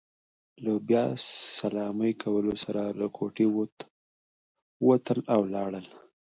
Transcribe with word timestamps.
له 0.63 0.73
بیا 0.87 1.05
سلامۍ 1.59 2.11
کولو 2.23 2.53
سره 2.63 2.81
له 2.99 3.07
کوټې 3.17 3.45
ووتل، 4.83 5.19
او 5.35 5.39
لاړل. 5.53 5.87